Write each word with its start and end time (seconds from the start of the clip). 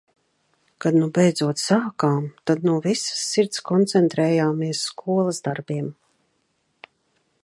Kad 0.85 0.95
nu 1.01 1.09
beidzot 1.17 1.61
sākām, 1.63 2.23
tad 2.51 2.65
no 2.69 2.79
visas 2.85 3.21
sirds 3.35 3.63
koncentrējāmies 3.69 4.83
skolas 4.89 5.43
darbiem. 5.49 5.93